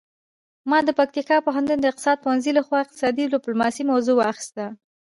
ما 0.69 0.79
د 0.85 0.89
پکتیا 0.99 1.37
پوهنتون 1.47 1.77
د 1.79 1.85
اقتصاد 1.91 2.17
پوهنځي 2.23 2.51
لخوا 2.57 2.79
اقتصادي 2.81 3.25
ډیپلوماسي 3.33 3.83
موضوع 3.91 4.15
واخیسته 4.17 4.65